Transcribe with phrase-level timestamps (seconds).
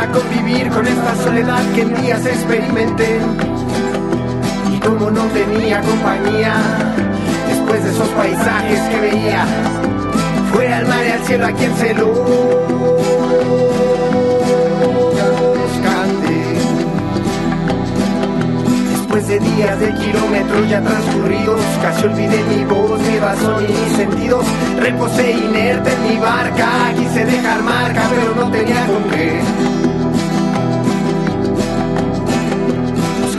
[0.00, 3.18] Para convivir con esta soledad que en días experimenté.
[4.72, 6.54] Y como no tenía compañía,
[7.48, 9.44] después de esos paisajes que veía,
[10.54, 12.70] fue al mar y al cielo a quien se lo
[19.30, 24.44] de días de kilómetros ya transcurridos, casi olvidé mi voz, mi razón y mis sentidos.
[24.76, 29.89] Reposé inerte en mi barca, quise dejar marca, pero no tenía con qué.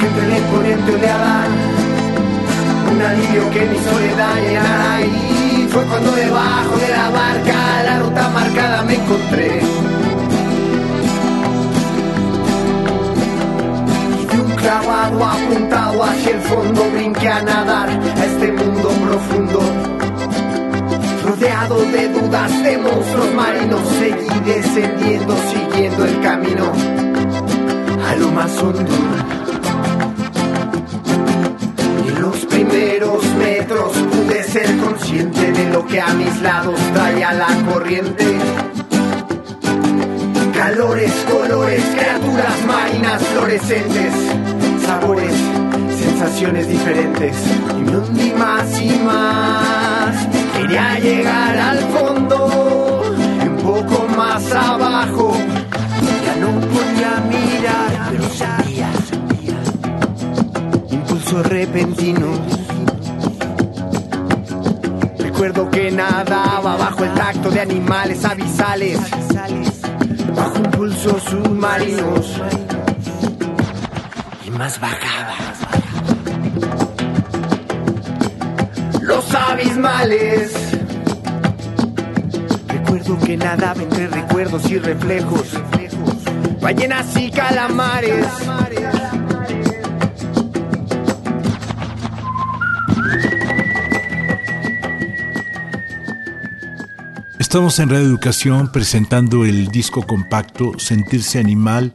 [0.04, 1.48] Entre la imponente oleada
[2.92, 8.30] un alivio que mi soledad llenara y fue cuando debajo de la barca la ruta
[8.30, 9.62] marcada me encontré.
[14.62, 19.60] clavado apuntado hacia el fondo, brinqué a nadar a este mundo profundo.
[21.26, 26.72] Rodeado de dudas de monstruos marinos, seguí descendiendo, siguiendo el camino
[28.08, 29.41] a lo más hondo.
[35.12, 38.38] Consciente de lo que a mis lados traía la corriente
[40.54, 44.14] calores, colores, criaturas marinas fluorescentes
[44.86, 45.34] sabores,
[46.00, 47.36] sensaciones diferentes.
[47.78, 50.28] Y me hundí más y más.
[50.58, 53.02] Quería llegar al fondo,
[53.44, 55.34] un poco más abajo.
[56.26, 58.90] Ya no podía mirar, pero sentía,
[60.92, 62.61] impulsos repentinos.
[65.42, 69.00] Recuerdo que nadaba bajo el tacto de animales abisales,
[70.36, 72.40] bajo impulsos submarinos
[74.52, 75.34] más bajaba.
[79.02, 80.54] Los abismales.
[82.68, 85.58] Recuerdo que nadaba entre recuerdos y reflejos.
[86.62, 88.28] Ballenas y calamares.
[97.52, 101.92] Estamos en Radio Educación presentando el disco compacto Sentirse Animal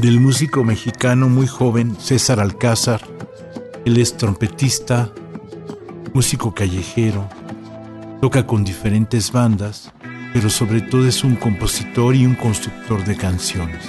[0.00, 3.02] del músico mexicano muy joven César Alcázar.
[3.84, 5.12] Él es trompetista,
[6.14, 7.28] músico callejero,
[8.20, 9.92] toca con diferentes bandas,
[10.32, 13.84] pero sobre todo es un compositor y un constructor de canciones.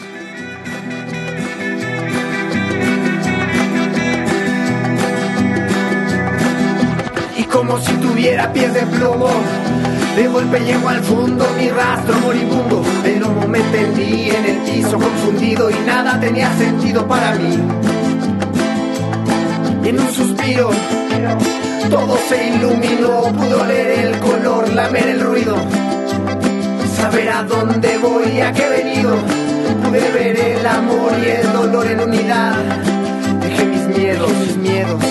[7.36, 9.32] Y como si tuviera pies de plomo
[10.20, 12.84] de golpe llego al fondo, mi rastro moribundo.
[13.04, 17.58] Pero me tendí en el piso confundido y nada tenía sentido para mí.
[19.84, 20.72] Y en un suspiro,
[21.90, 23.22] todo se iluminó.
[23.38, 25.56] Pudo leer el color, lamer el ruido.
[26.98, 29.16] Saber a dónde voy, a qué he venido.
[29.84, 32.56] Pude ver el amor y el dolor en unidad.
[33.42, 35.04] Dejé mis miedos, mis miedos.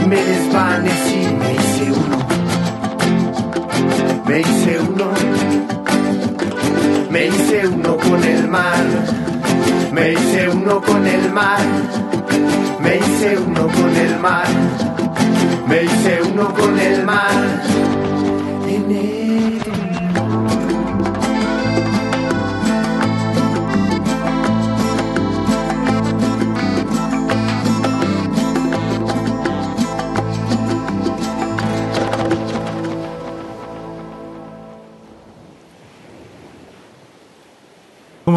[0.00, 1.26] Y me desvanecí,
[4.30, 5.10] me hice uno,
[7.10, 8.84] me hice uno con el mar,
[9.92, 11.58] me hice uno con el mar,
[12.80, 14.46] me hice uno con el mar,
[15.66, 17.60] me hice uno con el mar.
[18.66, 19.19] ¿Cómo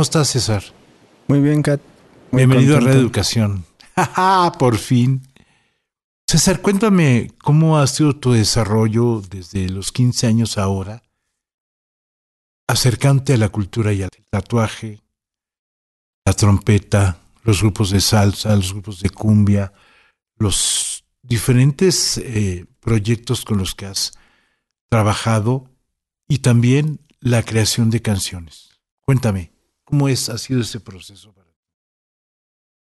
[0.04, 0.64] estás, César?
[1.28, 1.80] Muy bien, Kat.
[2.32, 3.66] Bienvenido a Reeducación.
[4.60, 5.22] Por fin.
[6.28, 11.04] César, cuéntame cómo ha sido tu desarrollo desde los 15 años ahora,
[12.68, 15.00] acercante a la cultura y al tatuaje,
[16.26, 19.72] la trompeta, los grupos de salsa, los grupos de cumbia,
[20.38, 24.12] los diferentes eh, proyectos con los que has
[24.90, 25.70] trabajado
[26.28, 28.72] y también la creación de canciones.
[29.06, 29.53] Cuéntame,
[29.94, 31.36] ¿cómo es, ha sido ese proceso?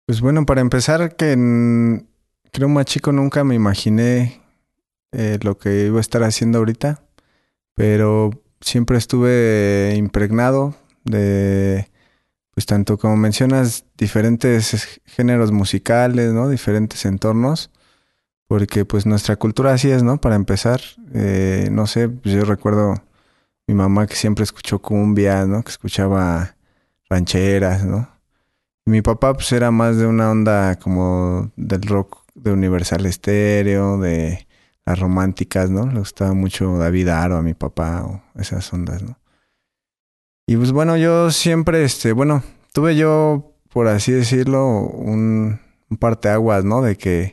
[0.08, 2.02] Pues bueno, para empezar, que
[2.52, 4.42] creo más chico nunca me imaginé
[5.12, 7.04] eh, lo que iba a estar haciendo ahorita,
[7.76, 10.74] pero siempre estuve impregnado
[11.04, 11.92] de,
[12.56, 16.50] pues tanto como mencionas, diferentes géneros musicales, ¿no?
[16.50, 17.70] Diferentes entornos,
[18.48, 20.20] porque pues nuestra cultura así es, ¿no?
[20.20, 20.82] Para empezar,
[21.14, 22.96] eh, no sé, pues yo recuerdo
[23.68, 25.62] mi mamá que siempre escuchó cumbia, ¿no?
[25.62, 26.55] Que escuchaba
[27.10, 28.10] rancheras, ¿no?
[28.86, 33.98] Y mi papá pues era más de una onda como del rock de Universal Stereo,
[33.98, 34.48] de
[34.86, 35.88] las románticas, ¿no?
[35.88, 39.18] Le gustaba mucho David Aro a mi papá o esas ondas, ¿no?
[40.48, 45.60] Y pues bueno, yo siempre, este, bueno, tuve yo, por así decirlo, un,
[45.90, 46.84] un parteaguas, ¿no?
[46.84, 47.32] De que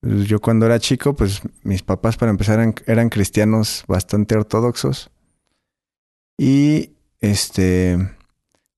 [0.00, 5.10] pues, yo cuando era chico, pues mis papás para empezar eran, eran cristianos bastante ortodoxos.
[6.36, 6.90] Y
[7.20, 7.98] este,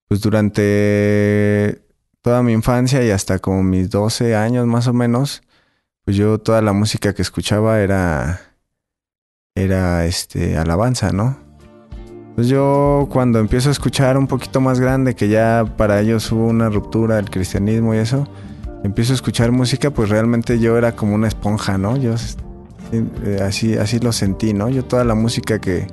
[0.08, 1.82] pues durante
[2.22, 5.42] toda mi infancia y hasta como mis 12 años más o menos,
[6.04, 8.40] pues yo toda la música que escuchaba era
[9.54, 11.38] era este alabanza, ¿no?
[12.34, 16.46] Pues yo cuando empiezo a escuchar un poquito más grande que ya para ellos hubo
[16.46, 18.28] una ruptura del cristianismo y eso,
[18.84, 21.96] empiezo a escuchar música, pues realmente yo era como una esponja, ¿no?
[21.96, 22.14] Yo
[22.92, 24.68] eh, así así lo sentí, ¿no?
[24.68, 25.86] Yo toda la música que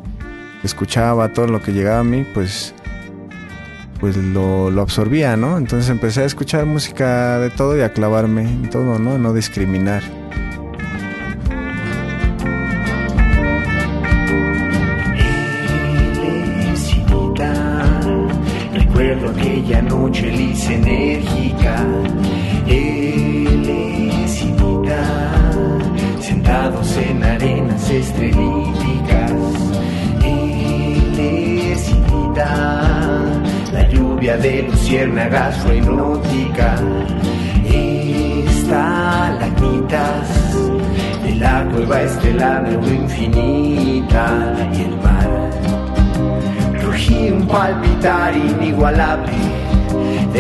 [0.64, 2.76] escuchaba, todo lo que llegaba a mí, pues
[4.04, 5.58] pues lo, lo, absorbía, ¿no?
[5.58, 9.18] Entonces empecé a escuchar música de todo y a clavarme en todo, ¿no?
[9.18, 10.04] No discriminar.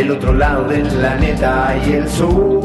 [0.03, 2.59] Del otro lado del planeta y el sol.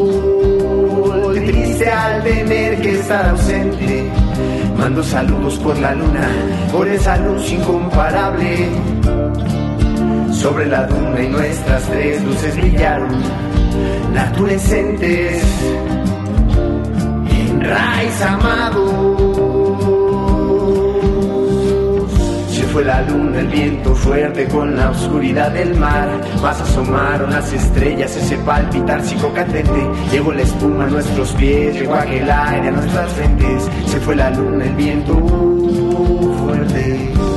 [1.47, 4.11] Triste al tener que estar ausente
[4.77, 6.29] mando saludos por la luna
[6.73, 8.69] por esa luz incomparable.
[10.33, 13.09] Sobre la duna y nuestras tres luces brillaron,
[14.13, 15.43] naturescentes,
[17.31, 19.48] en raíz amado.
[22.73, 26.09] Fue la luna, el viento fuerte con la oscuridad del mar,
[26.43, 32.31] más asomaron las estrellas, ese palpitar psicocatente, llegó la espuma a nuestros pies, llegó aquel
[32.31, 35.15] aire a nuestras frentes, se fue la luna, el viento
[36.39, 37.28] fuerte.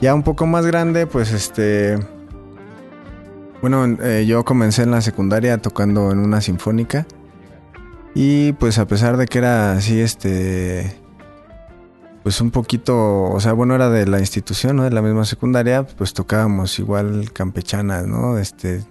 [0.00, 1.98] Ya un poco más grande, pues este...
[3.60, 7.04] Bueno, eh, yo comencé en la secundaria tocando en una sinfónica.
[8.14, 10.96] Y pues a pesar de que era así, este...
[12.22, 14.84] Pues un poquito, o sea, bueno, era de la institución, ¿no?
[14.84, 18.38] De la misma secundaria, pues tocábamos igual campechanas, ¿no?
[18.38, 18.84] Este...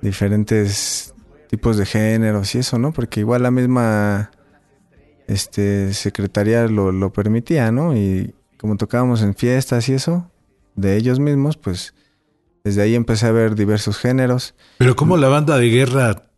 [0.00, 1.12] Diferentes
[1.48, 2.92] tipos de géneros y eso, ¿no?
[2.92, 4.30] Porque igual la misma
[5.26, 7.96] este secretaría lo, lo permitía, ¿no?
[7.96, 10.30] Y, como tocábamos en fiestas y eso,
[10.74, 11.92] de ellos mismos, pues
[12.64, 14.54] desde ahí empecé a ver diversos géneros.
[14.78, 16.30] Pero como la banda de guerra,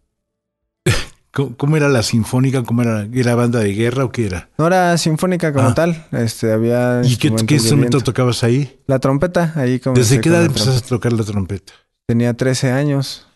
[1.30, 2.64] ¿cómo, era la sinfónica?
[2.64, 3.06] ¿Cómo era?
[3.14, 4.50] ¿Era banda de guerra o qué era?
[4.58, 5.74] No era sinfónica como ah.
[5.74, 7.00] tal, este había...
[7.04, 8.76] ¿Y qué, instrumento tocabas ahí?
[8.88, 9.94] La trompeta, ahí como...
[9.94, 11.74] ¿Desde qué edad empezaste a tocar la trompeta?
[12.08, 13.28] Tenía 13 años.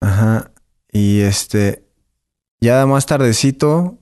[0.00, 0.50] Ajá.
[0.90, 1.84] Y este,
[2.60, 3.96] ya más tardecito,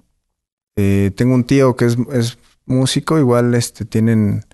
[0.75, 2.39] eh, tengo un tío que es, es
[2.71, 4.45] músico, igual este, tienen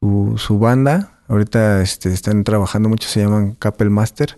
[0.00, 1.20] su, banda.
[1.28, 4.36] Ahorita este, están trabajando mucho, se llaman Capel Master.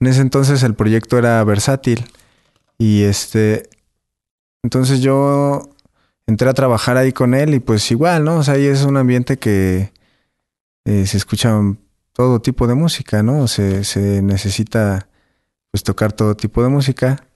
[0.00, 2.04] En ese entonces el proyecto era versátil.
[2.78, 3.68] Y este.
[4.62, 5.68] Entonces yo
[6.26, 8.38] entré a trabajar ahí con él y pues igual, ¿no?
[8.38, 9.92] O sea, ahí es un ambiente que
[10.84, 11.60] eh, se escucha
[12.12, 13.46] todo tipo de música, ¿no?
[13.48, 15.08] Se, se necesita
[15.70, 17.26] pues tocar todo tipo de música.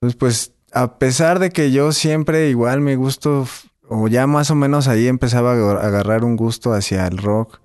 [0.00, 3.46] Entonces, pues, a pesar de que yo siempre igual me gusto
[3.90, 7.60] o ya más o menos ahí empezaba a agarrar un gusto hacia el rock,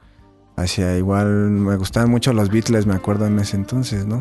[0.56, 4.20] hacia igual, me gustaban mucho los Beatles, me acuerdo en ese entonces, ¿no?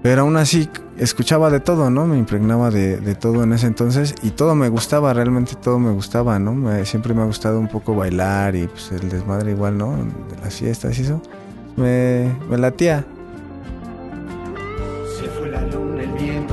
[0.00, 2.06] Pero aún así escuchaba de todo, ¿no?
[2.06, 5.90] Me impregnaba de, de, todo en ese entonces y todo me gustaba, realmente todo me
[5.90, 6.54] gustaba, ¿no?
[6.54, 9.96] Me, siempre me ha gustado un poco bailar y pues el desmadre igual, ¿no?
[9.96, 11.20] De las fiestas y eso.
[11.76, 13.04] Me, me latía.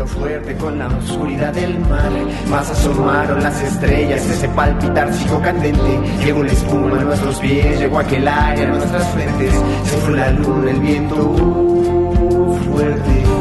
[0.06, 2.12] Fuerte con la oscuridad del mar.
[2.50, 6.00] Más asomaron las estrellas, ese palpitar sigo candente.
[6.24, 9.54] Llegó la espuma a nuestros pies, llegó aquel aire a nuestras frentes.
[9.84, 13.39] Se fue la luna, el viento uh, fuerte.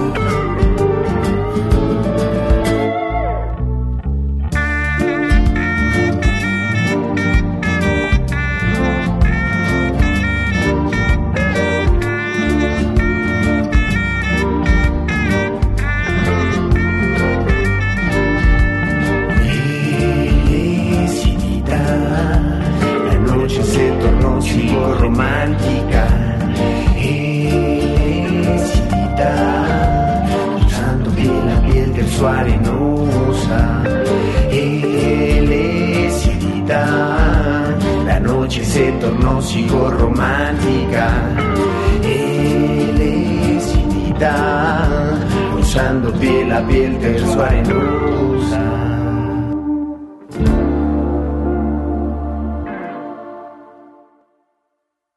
[45.58, 46.97] Usando piel a piel
[47.40, 48.75] arenosa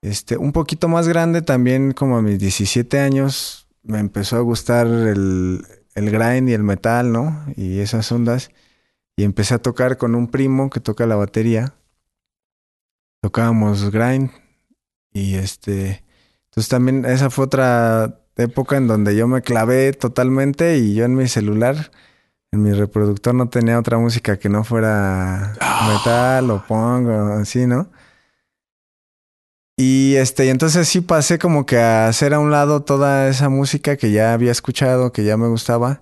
[0.02, 4.88] Este, un poquito más grande también, como a mis 17 años, me empezó a gustar
[4.88, 5.66] el,
[5.96, 7.46] el grind y el metal, ¿no?
[7.56, 8.50] Y esas ondas.
[9.16, 11.76] Y empecé a tocar con un primo que toca la batería
[13.22, 14.32] tocábamos grind
[15.14, 16.04] y este,
[16.46, 21.16] entonces también esa fue otra época en donde yo me clavé totalmente y yo en
[21.16, 21.92] mi celular,
[22.52, 25.54] en mi reproductor no tenía otra música que no fuera
[25.88, 27.90] metal o punk o así, ¿no?
[29.78, 33.50] Y este, y entonces sí pasé como que a hacer a un lado toda esa
[33.50, 36.00] música que ya había escuchado, que ya me gustaba.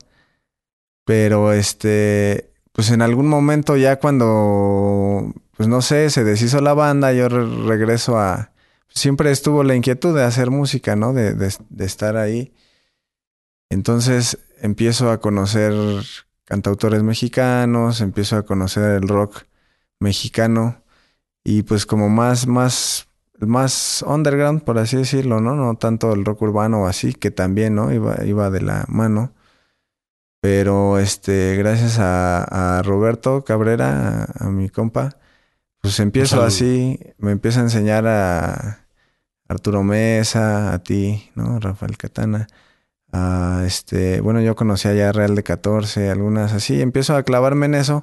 [1.05, 7.11] Pero este, pues en algún momento ya cuando pues no sé, se deshizo la banda,
[7.11, 8.53] yo regreso a...
[8.89, 11.13] Siempre estuvo la inquietud de hacer música, ¿no?
[11.13, 12.53] De, estar ahí.
[13.69, 15.73] Entonces empiezo a conocer
[16.45, 19.43] cantautores mexicanos, empiezo a conocer el rock
[19.99, 20.83] mexicano
[21.43, 23.07] y pues como más, más,
[23.39, 25.55] más underground, por así decirlo, ¿no?
[25.55, 27.93] No tanto el rock urbano o así, que también, ¿no?
[27.93, 29.33] Iba, iba de la mano.
[30.41, 35.18] Pero este, gracias a, a Roberto Cabrera, a mi compa,
[35.81, 38.85] pues empiezo así, me empieza a enseñar a
[39.47, 41.59] Arturo Mesa, a ti, ¿no?
[41.59, 42.47] Rafael Catana.
[43.11, 47.75] A este, bueno, yo conocía ya Real de 14, algunas así, empiezo a clavarme en
[47.75, 48.01] eso.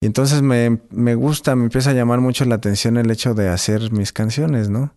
[0.00, 3.48] Y entonces me, me gusta, me empieza a llamar mucho la atención el hecho de
[3.48, 4.92] hacer mis canciones, ¿no?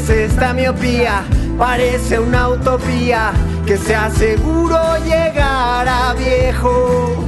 [0.00, 1.24] Es esta miopía,
[1.58, 3.32] parece una utopía
[3.66, 7.26] que se aseguró llegar a viejo.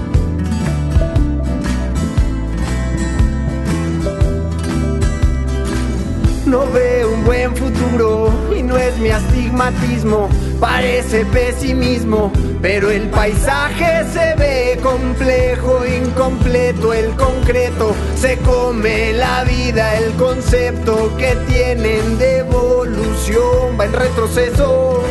[6.46, 14.04] No veo un buen futuro y no es mi astigmatismo, parece pesimismo, pero el paisaje
[14.12, 22.38] se ve complejo, incompleto, el concreto se come la vida, el concepto que tienen de
[22.38, 25.02] evolución va en retroceso.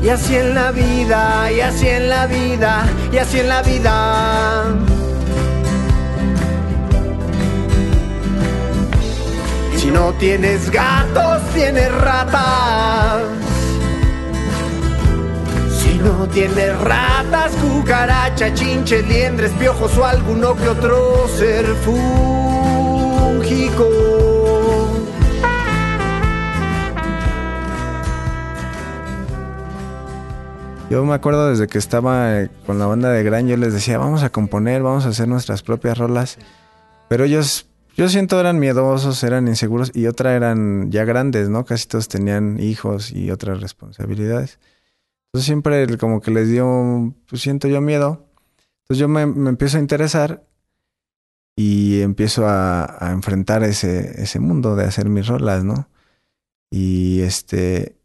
[0.00, 4.64] Y así en la vida, y así en la vida, y así en la vida.
[9.88, 13.22] Si no tienes gatos, tienes ratas.
[15.70, 22.68] Si no tienes ratas, cucaracha, chinches, liendres, piojos o alguno que otro ser fúngico.
[30.90, 33.96] Yo me acuerdo desde que estaba eh, con la banda de Gran, yo les decía,
[33.96, 36.36] vamos a componer, vamos a hacer nuestras propias rolas.
[37.08, 37.67] Pero ellos
[37.98, 41.64] yo siento eran miedosos, eran inseguros y otra eran ya grandes, ¿no?
[41.64, 44.60] Casi todos tenían hijos y otras responsabilidades.
[45.26, 48.24] Entonces siempre como que les dio, pues siento yo miedo.
[48.82, 50.46] Entonces yo me, empiezo a interesar
[51.56, 55.88] y empiezo a, enfrentar ese, ese mundo de hacer mis rolas, ¿no?
[56.70, 57.96] Y este,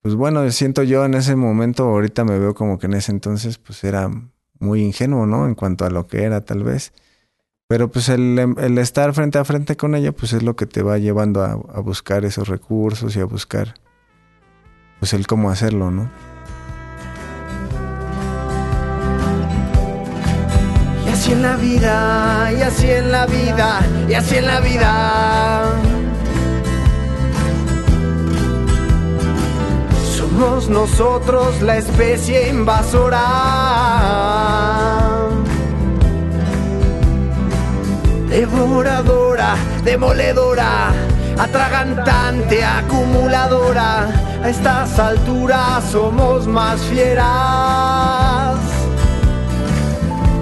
[0.00, 3.58] pues bueno, siento yo en ese momento, ahorita me veo como que en ese entonces,
[3.58, 4.10] pues era
[4.58, 5.46] muy ingenuo, ¿no?
[5.46, 6.94] En cuanto a lo que era, tal vez.
[7.66, 10.82] Pero pues el, el estar frente a frente con ella, pues es lo que te
[10.82, 13.74] va llevando a, a buscar esos recursos y a buscar,
[14.98, 16.10] pues el cómo hacerlo, ¿no?
[21.06, 23.80] Y así en la vida, y así en la vida,
[24.10, 25.62] y así en la vida.
[30.14, 33.22] Somos nosotros la especie invasora.
[38.34, 40.90] Devoradora, demoledora,
[41.38, 44.08] atragantante, acumuladora.
[44.42, 48.58] A estas alturas somos más fieras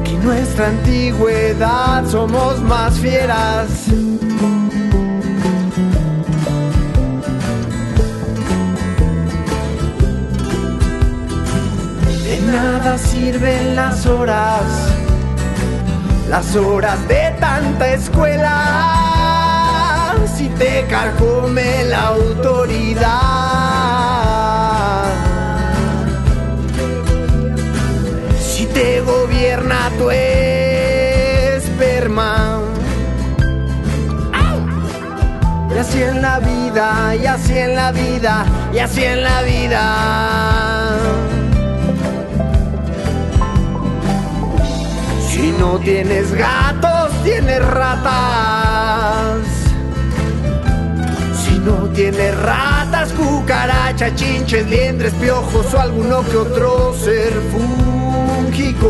[0.04, 2.06] que nuestra antigüedad.
[2.06, 3.68] Somos más fieras.
[12.24, 14.91] De nada sirven las horas,
[16.32, 18.54] las horas de tanta escuela,
[20.34, 23.02] si te carcome la autoridad.
[28.40, 32.60] Si te gobierna tu esperma.
[35.74, 40.61] Y así en la vida, y así en la vida, y así en la vida.
[45.42, 49.44] Si no tienes gatos, tienes ratas.
[51.34, 58.86] Si no tienes ratas, cucarachas, chinches, liendres, piojos o alguno que otro ser fúngico.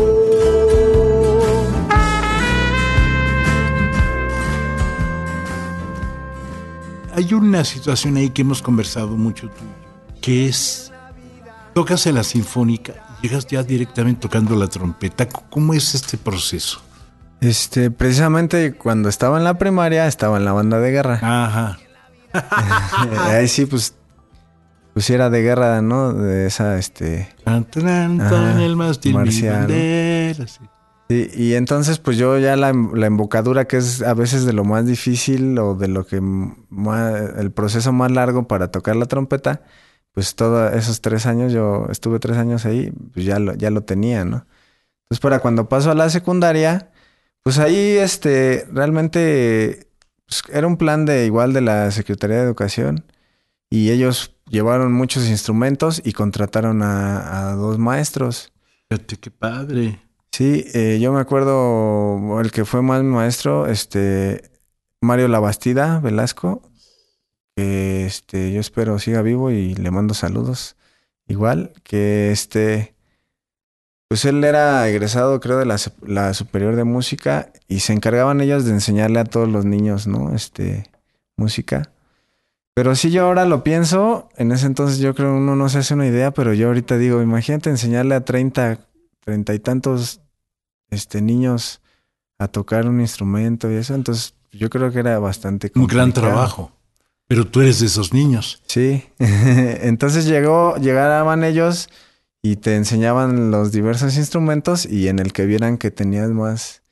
[7.15, 9.63] Hay una situación ahí que hemos conversado mucho tú,
[10.21, 10.91] que es,
[11.73, 15.27] tocas en la sinfónica llegas ya directamente tocando la trompeta.
[15.27, 16.81] ¿Cómo es este proceso?
[17.39, 21.19] Este, precisamente cuando estaba en la primaria, estaba en la banda de guerra.
[21.21, 21.79] Ajá.
[23.29, 23.95] Ahí sí, pues,
[24.93, 26.13] pues era de guerra, ¿no?
[26.13, 27.29] De esa, este...
[27.45, 29.59] Ajá, el mástil, marcial.
[29.61, 30.59] bandera, sí.
[31.09, 34.63] Sí, y entonces pues yo ya la, la embocadura que es a veces de lo
[34.63, 39.63] más difícil o de lo que más, el proceso más largo para tocar la trompeta,
[40.13, 43.81] pues todos esos tres años, yo estuve tres años ahí, pues ya lo, ya lo
[43.81, 44.45] tenía, ¿no?
[45.03, 46.91] Entonces para cuando paso a la secundaria,
[47.43, 49.87] pues ahí este, realmente
[50.25, 53.05] pues, era un plan de igual de la Secretaría de Educación
[53.69, 58.53] y ellos llevaron muchos instrumentos y contrataron a, a dos maestros.
[58.89, 59.99] Fíjate qué padre.
[60.31, 64.49] Sí, eh, yo me acuerdo el que fue más maestro, este
[64.99, 66.71] Mario Labastida Velasco,
[67.55, 70.75] este yo espero siga vivo y le mando saludos.
[71.27, 72.93] Igual que este
[74.09, 78.65] pues él era egresado creo de la, la superior de música y se encargaban ellos
[78.65, 80.33] de enseñarle a todos los niños, ¿no?
[80.35, 80.89] Este
[81.35, 81.91] música.
[82.75, 85.93] Pero si yo ahora lo pienso, en ese entonces yo creo uno no se hace
[85.93, 88.79] una idea, pero yo ahorita digo, imagínate enseñarle a 30,
[89.19, 90.21] treinta y tantos
[90.89, 91.81] este, niños
[92.39, 96.33] a tocar un instrumento y eso, entonces yo creo que era bastante Un gran complicado.
[96.33, 96.71] trabajo.
[97.27, 98.61] Pero tú eres de esos niños.
[98.67, 101.89] Sí, entonces llegó, llegaban ellos
[102.41, 106.83] y te enseñaban los diversos instrumentos y en el que vieran que tenías más,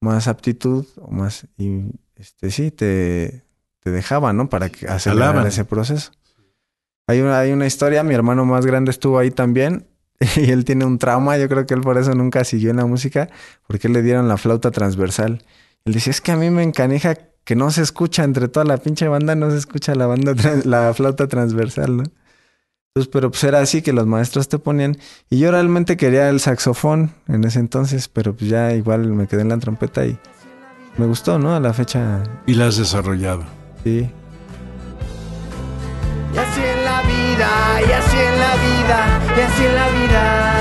[0.00, 1.82] más aptitud o más, y
[2.16, 3.42] este sí, te,
[3.80, 4.48] te dejaban, ¿no?
[4.48, 5.46] Para que acelerar Jalaban.
[5.48, 6.12] ese proceso.
[7.08, 9.88] Hay una, hay una historia, mi hermano más grande estuvo ahí también
[10.36, 12.86] y él tiene un trauma, yo creo que él por eso nunca siguió en la
[12.86, 13.28] música,
[13.66, 15.42] porque le dieron la flauta transversal.
[15.84, 17.16] Él dice, es que a mí me encanija
[17.50, 20.34] que no se escucha entre toda la pinche banda, no se escucha la banda,
[20.64, 22.04] la flauta transversal, ¿no?
[22.94, 24.98] Entonces, pero pues era así que los maestros te ponían.
[25.30, 29.40] Y yo realmente quería el saxofón en ese entonces, pero pues ya igual me quedé
[29.40, 30.16] en la trompeta y
[30.96, 31.52] me gustó, ¿no?
[31.56, 33.42] A la fecha, Y la has desarrollado.
[33.82, 34.08] sí.
[36.32, 40.54] Y así en la vida, y así en la vida, y así en la vida.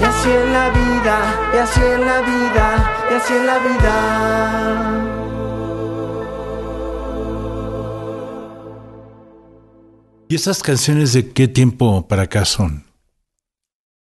[0.00, 5.04] Y así en la vida, y así en la vida, y así en la vida.
[10.28, 12.84] ¿Y esas canciones de qué tiempo para acá son?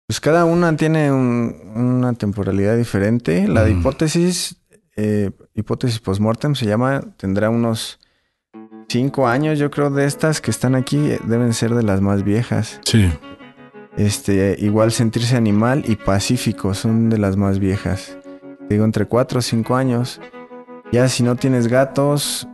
[0.06, 3.48] Pues cada una tiene un- una temporalidad diferente.
[3.48, 3.80] La de Mm.
[3.80, 4.56] hipótesis,
[4.96, 7.98] eh, hipótesis postmortem se llama, tendrá unos
[8.88, 12.22] cinco años, yo creo, de estas que están aquí, eh, deben ser de las más
[12.22, 12.78] viejas.
[12.84, 13.10] Sí.
[13.96, 18.16] Este, igual sentirse animal y pacífico son de las más viejas.
[18.72, 20.18] Digo, entre cuatro o cinco años.
[20.92, 22.48] Ya si no tienes gatos,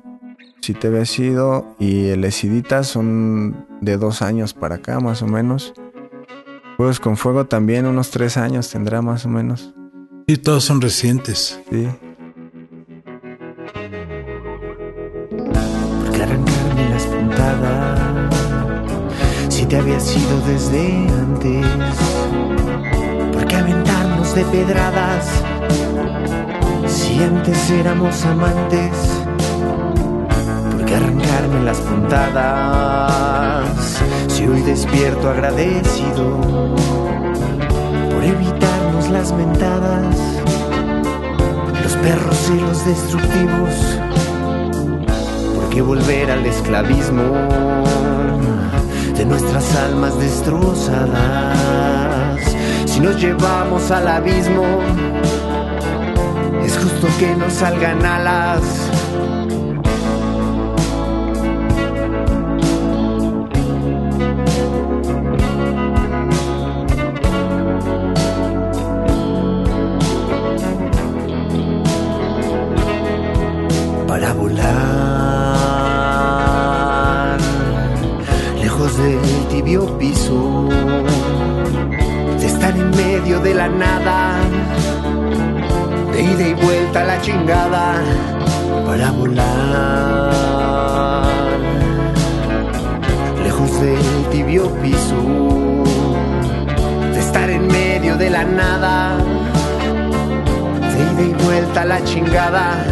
[0.60, 5.28] si te había sido y el Esidita son de dos años para acá más o
[5.28, 5.74] menos.
[6.76, 9.74] Juegos con Fuego también unos tres años tendrá más o menos.
[10.26, 11.60] Y todos son recientes.
[11.70, 11.88] Sí.
[16.04, 18.34] Porque arrancarme las puntadas
[19.48, 21.64] si te había sido desde antes.
[23.32, 23.54] Porque
[24.34, 25.26] de pedradas
[26.86, 28.92] si antes éramos amantes.
[30.72, 33.22] Porque arrancarme las puntadas
[34.28, 36.40] si hoy despierto agradecido
[38.10, 40.16] por evitarnos las mentadas,
[41.82, 43.98] los perros y los destructivos.
[45.54, 47.32] Porque volver al esclavismo
[49.16, 51.97] de nuestras almas destrozadas.
[52.98, 54.64] Si nos llevamos al abismo,
[56.64, 58.60] es justo que nos salgan alas.
[98.30, 99.16] La nada,
[100.80, 102.84] de ida y vuelta la chingada.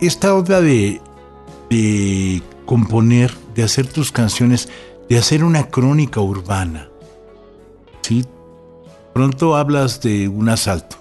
[0.00, 1.00] Esta onda de,
[1.70, 4.68] de componer, de hacer tus canciones,
[5.08, 6.88] de hacer una crónica urbana.
[8.02, 8.24] ¿Sí?
[9.14, 10.96] Pronto hablas de un asalto.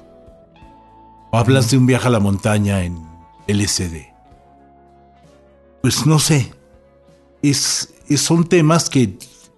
[1.31, 2.97] O hablas de un viaje a la montaña en
[3.47, 4.07] LCD.
[5.81, 6.51] Pues no sé.
[7.41, 9.17] Es- son temas que,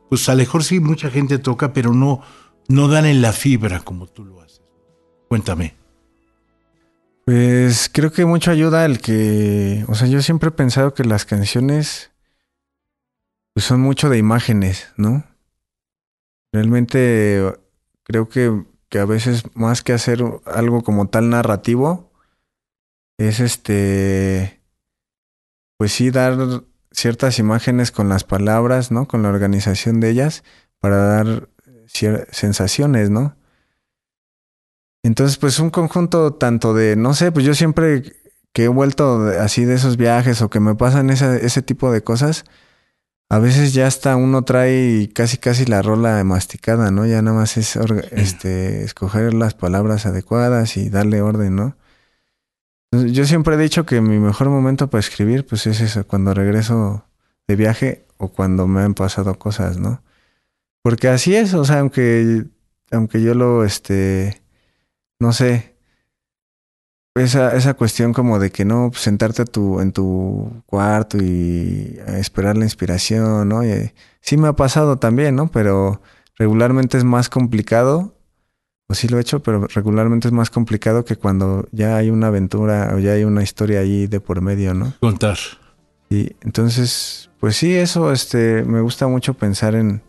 [0.10, 2.22] pues a lo mejor sí mucha gente toca, pero no,
[2.68, 4.62] no dan en la fibra como tú lo haces.
[5.28, 5.76] Cuéntame.
[7.26, 11.26] Pues creo que mucho ayuda el que, o sea, yo siempre he pensado que las
[11.26, 12.12] canciones
[13.54, 15.24] pues son mucho de imágenes, ¿no?
[16.52, 17.44] Realmente
[18.04, 22.12] creo que, que a veces más que hacer algo como tal narrativo,
[23.20, 24.62] es este,
[25.78, 29.08] pues sí dar ciertas imágenes con las palabras, ¿no?
[29.08, 30.44] Con la organización de ellas
[30.80, 31.50] para dar
[31.88, 33.36] cier- sensaciones, ¿no?
[35.04, 38.04] Entonces, pues un conjunto tanto de, no sé, pues yo siempre
[38.52, 42.04] que he vuelto así de esos viajes o que me pasan esa- ese tipo de
[42.04, 42.44] cosas,
[43.30, 47.06] a veces ya hasta uno trae casi casi la rola masticada, ¿no?
[47.06, 47.78] Ya nada más es
[48.12, 51.78] este, escoger las palabras adecuadas y darle orden, ¿no?
[52.92, 57.06] Yo siempre he dicho que mi mejor momento para escribir, pues es eso, cuando regreso
[57.48, 60.02] de viaje o cuando me han pasado cosas, ¿no?
[60.82, 62.46] Porque así es, o sea, aunque,
[62.92, 64.42] aunque yo lo, este,
[65.20, 65.76] no sé,
[67.16, 69.44] esa, esa cuestión como de que no, pues, sentarte
[69.82, 73.64] en tu cuarto y esperar la inspiración, ¿no?
[73.66, 75.52] Y, sí me ha pasado también, ¿no?
[75.52, 76.02] Pero
[76.38, 78.16] regularmente es más complicado,
[78.90, 82.28] o sí lo he hecho, pero regularmente es más complicado que cuando ya hay una
[82.28, 84.94] aventura o ya hay una historia ahí de por medio, ¿no?
[85.00, 85.38] Contar.
[86.10, 90.02] Y entonces, pues sí, eso, este, me gusta mucho pensar en,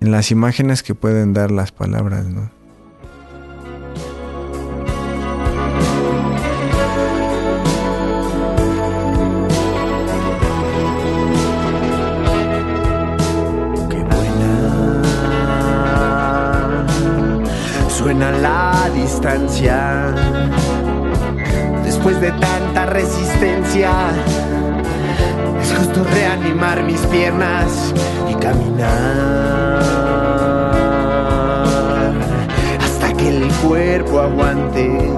[0.00, 2.50] en las imágenes que pueden dar las palabras, ¿no?
[21.84, 23.90] Después de tanta resistencia,
[25.62, 27.94] es justo reanimar mis piernas
[28.30, 29.80] y caminar
[32.78, 35.10] hasta que el cuerpo aguante.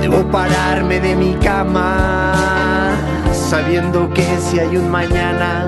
[0.00, 2.92] Debo pararme de mi cama,
[3.32, 5.66] sabiendo que si hay un mañana,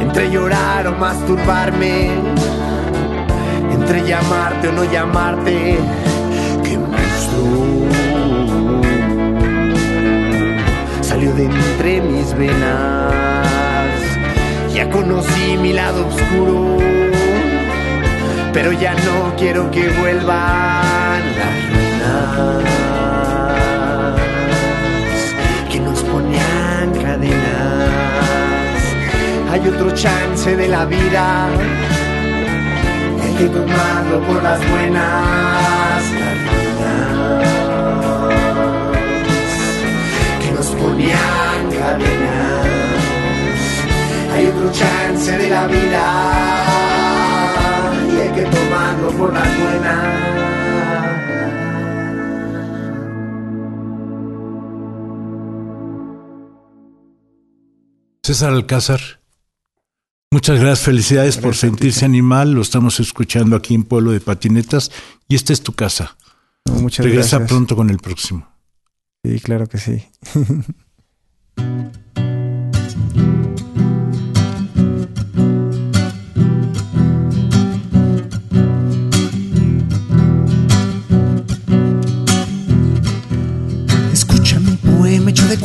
[0.00, 2.10] entre llorar o masturbarme,
[3.72, 5.76] entre llamarte o no llamarte,
[6.62, 7.88] que monstruo
[11.00, 13.90] salió de entre mis venas.
[14.72, 16.76] Ya conocí mi lado oscuro,
[18.52, 22.62] pero ya no quiero que vuelvan las ruinas
[25.68, 26.49] que nos ponían
[29.50, 31.48] hay otro chance de la vida.
[33.22, 36.02] Hay que tomarlo por las buenas.
[40.42, 42.66] que nos ponían cadenas.
[44.34, 46.04] Hay otro chance de la vida.
[48.12, 50.30] Y hay que tomarlo por las buenas.
[58.22, 59.19] César Alcázar,
[60.30, 64.90] muchas gracias, felicidades por sentirse animal, lo estamos escuchando aquí en Pueblo de Patinetas
[65.28, 66.16] y esta es tu casa.
[66.66, 68.48] muchas Regresa pronto con el próximo.
[69.24, 70.04] Sí, claro que sí.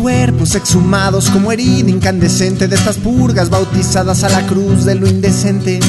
[0.05, 5.79] cuerpos exhumados como herida incandescente de estas purgas bautizadas a la cruz de lo indecente.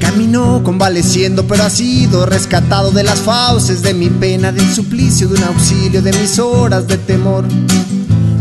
[0.00, 5.36] Caminó convaleciendo, pero ha sido rescatado de las fauces de mi pena, del suplicio, de
[5.36, 7.44] un auxilio, de mis horas de temor.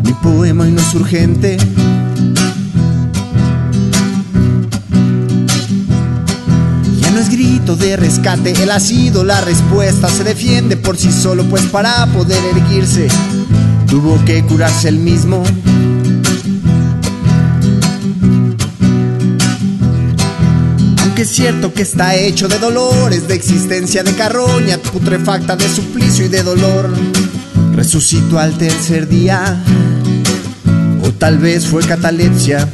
[0.03, 1.57] Mi poema hoy no es urgente,
[7.81, 12.43] de rescate, él ha sido la respuesta, se defiende por sí solo, pues para poder
[12.55, 13.07] erguirse
[13.87, 15.43] tuvo que curarse el mismo.
[21.01, 26.25] Aunque es cierto que está hecho de dolores, de existencia de carroña, putrefacta de suplicio
[26.25, 26.89] y de dolor,
[27.75, 29.61] resucitó al tercer día,
[31.03, 32.69] o tal vez fue catalepsia.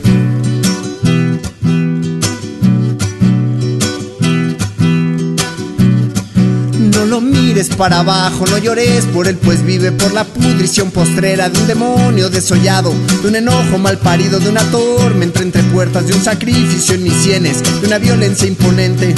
[7.65, 12.29] Para abajo, no llores por él, pues vive por la pudrición postrera de un demonio
[12.29, 12.93] desollado,
[13.23, 17.13] de un enojo mal parido, de una tormenta entre puertas, de un sacrificio en mis
[17.13, 19.15] sienes, de una violencia imponente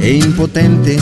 [0.00, 0.98] e impotente.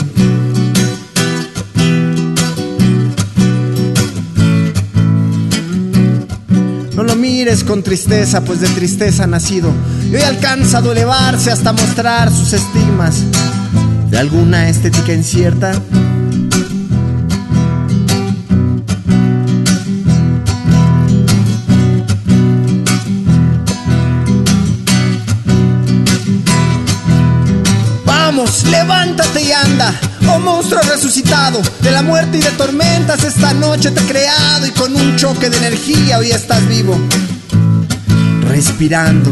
[6.97, 9.71] No lo mires con tristeza, pues de tristeza ha nacido,
[10.11, 13.23] y hoy ha alcanzado elevarse hasta mostrar sus estigmas
[14.13, 15.71] de alguna estética incierta.
[28.05, 29.91] Vamos, levántate y anda,
[30.29, 34.71] oh monstruo resucitado, de la muerte y de tormentas esta noche te he creado y
[34.71, 36.95] con un choque de energía hoy estás vivo,
[38.47, 39.31] respirando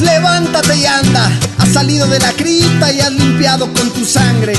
[0.00, 1.30] Levántate y anda.
[1.58, 4.54] Has salido de la cripta y has limpiado con tu sangre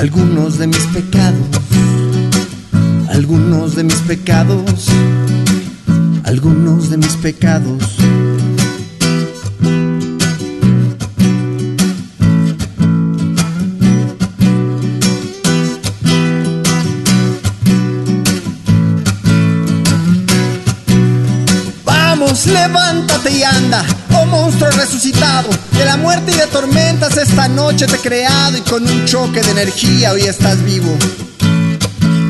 [0.00, 1.46] algunos de mis pecados.
[3.10, 4.86] Algunos de mis pecados.
[6.24, 7.99] Algunos de mis pecados.
[22.50, 23.84] Levántate y anda,
[24.14, 28.60] oh monstruo resucitado, de la muerte y de tormentas esta noche te he creado y
[28.62, 30.96] con un choque de energía hoy estás vivo,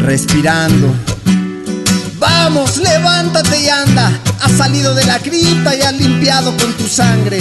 [0.01, 0.95] respirando.
[2.19, 7.41] Vamos, levántate y anda, has salido de la cripta y has limpiado con tu sangre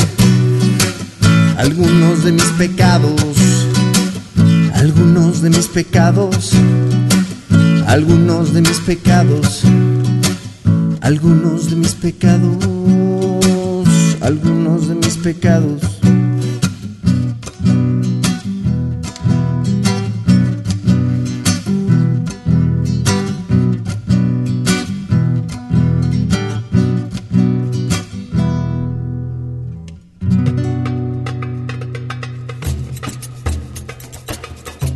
[1.57, 3.21] algunos de mis pecados,
[4.73, 6.51] algunos de mis pecados,
[7.85, 9.65] algunos de mis pecados
[11.01, 12.57] algunos de mis pecados,
[14.21, 15.81] algunos de mis pecados.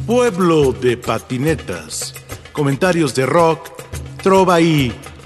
[0.05, 2.13] Pueblo de patinetas,
[2.51, 3.69] comentarios de rock,
[4.21, 4.93] trova y